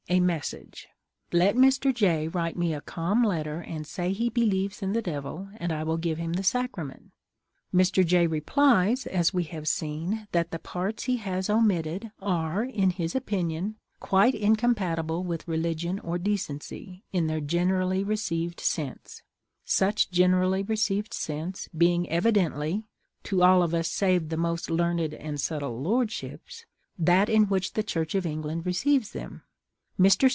a 0.09 0.19
message: 0.19 0.89
"Let 1.31 1.55
Mr. 1.55 1.93
J. 1.93 2.27
write 2.27 2.57
me 2.57 2.73
a 2.73 2.81
calm 2.81 3.23
letter, 3.23 3.61
and 3.61 3.87
say 3.87 4.11
he 4.11 4.27
believes 4.29 4.81
in 4.81 4.91
the 4.91 5.01
Devil, 5.01 5.47
and 5.55 5.71
I 5.71 5.85
will 5.85 5.95
give 5.95 6.17
him 6.17 6.33
the 6.33 6.43
Sacrament." 6.43 7.13
Mr. 7.73 8.05
J. 8.05 8.27
replies, 8.27 9.05
as 9.07 9.33
we 9.33 9.43
have 9.45 9.69
seen, 9.69 10.27
that 10.33 10.51
the 10.51 10.59
parts 10.59 11.03
he 11.03 11.15
has 11.17 11.49
omitted 11.49 12.11
are, 12.21 12.61
in 12.61 12.89
his 12.89 13.15
opinion, 13.15 13.77
quite 14.01 14.35
incompatible 14.35 15.23
with 15.23 15.47
religion 15.47 15.97
or 15.99 16.17
decency, 16.17 17.05
in 17.13 17.27
their 17.27 17.39
generally 17.39 18.03
received 18.03 18.59
sense; 18.59 19.21
such 19.63 20.11
generally 20.11 20.61
received 20.63 21.13
sense 21.13 21.69
being 21.77 22.09
evidently 22.09 22.83
(to 23.23 23.43
all 23.43 23.63
of 23.63 23.73
us 23.73 23.87
save 23.89 24.27
their 24.27 24.37
most 24.37 24.69
learned 24.69 25.13
and 25.13 25.39
subtle 25.39 25.81
lordships) 25.81 26.65
that 26.99 27.29
in 27.29 27.43
which 27.45 27.71
the 27.73 27.83
Church 27.83 28.13
of 28.13 28.25
England 28.25 28.65
receives 28.65 29.11
them. 29.11 29.43
Mr. 29.99 30.27